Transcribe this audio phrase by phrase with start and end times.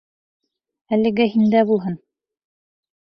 [0.97, 2.01] Әлегә һиндә булһын.